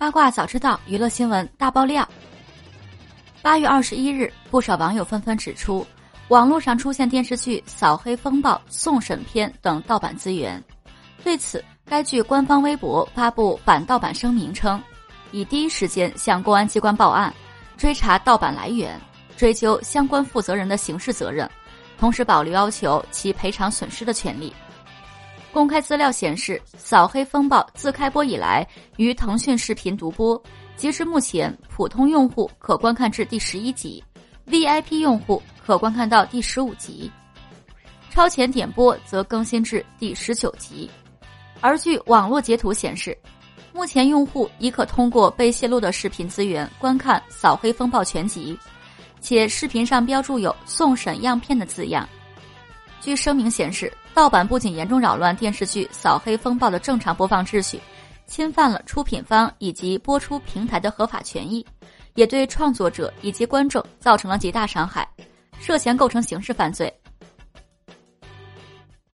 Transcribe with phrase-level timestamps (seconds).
[0.00, 2.08] 八卦早知道，娱乐新闻大爆料。
[3.42, 5.86] 八月二十一日，不少网友纷纷指出，
[6.28, 10.64] 网络上出现电视剧《扫黑风暴》《送审片》等盗版资源。
[11.22, 14.82] 对此，该剧官方微博发布反盗版声明称，
[15.32, 17.30] 已第一时间向公安机关报案，
[17.76, 18.98] 追查盗版来源，
[19.36, 21.46] 追究相关负责人的刑事责任，
[21.98, 24.50] 同时保留要求其赔偿损失的权利。
[25.52, 28.66] 公开资料显示，《扫黑风暴》自开播以来，
[28.96, 30.40] 于腾讯视频独播。
[30.76, 34.02] 截至目前，普通用户可观看至第十一集
[34.46, 37.10] ，VIP 用户可观看到第十五集，
[38.10, 40.88] 超前点播则更新至第十九集。
[41.60, 43.16] 而据网络截图显示，
[43.72, 48.56] 目前用户已可通过被泄露的视频资源观看《扫黑风暴》全集，
[49.20, 52.08] 且视频上标注有“送审样片”的字样。
[53.00, 53.92] 据声明显示。
[54.12, 57.80] 盗版不仅严重扰乱电视剧《扫黑风暴》的正常播放秩序，
[58.26, 61.64] 侵犯了出品方以及播出平台的合法权益，
[62.14, 65.08] 也对创作者以及观众造成了极大伤害，
[65.60, 66.92] 涉嫌构成刑事犯罪，